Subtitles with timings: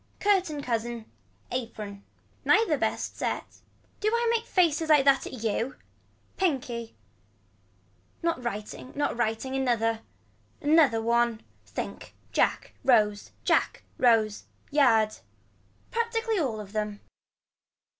[0.19, 1.05] Curtain cousin.
[1.51, 2.03] Apron.
[2.43, 3.59] Neither best set.
[3.99, 5.75] Do I make faces like that at you.
[6.37, 6.95] Pinkie.
[8.23, 9.99] Not writing not writing another.
[10.59, 11.41] Another one.
[11.67, 12.15] Think.
[12.31, 14.45] Jack Rose Jack Rose.
[14.71, 15.17] Yard.
[15.91, 17.01] Practically all of them.